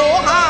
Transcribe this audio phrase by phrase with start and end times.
[0.00, 0.47] 我还。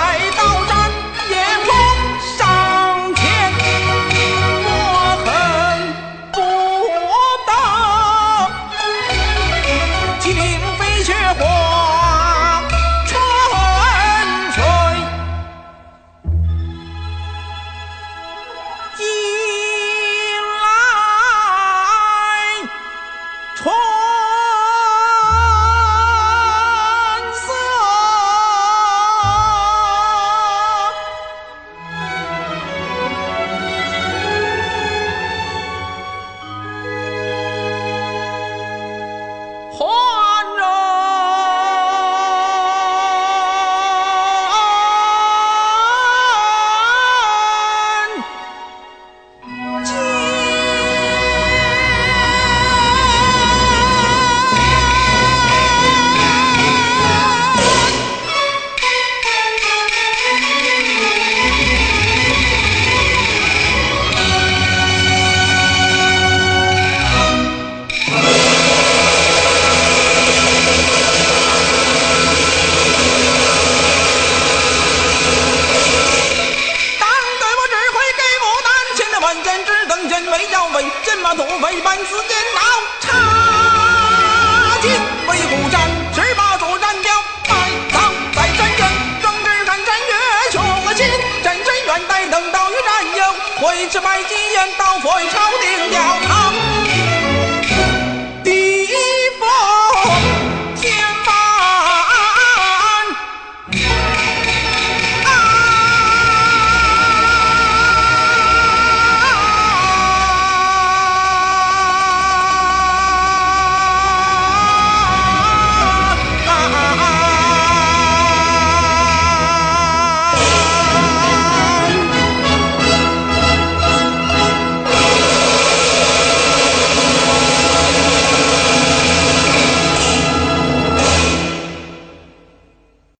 [81.04, 82.60] 阵马多为班子电刀
[83.00, 84.90] 插进
[85.28, 87.12] 威虎山，十八座山雕
[87.48, 88.86] 埋葬在山间，
[89.20, 90.62] 壮志看山越雄
[90.96, 91.06] 心，
[91.42, 95.97] 站山远待等到与战友，挥斥白旗雁，刀锋朝顶。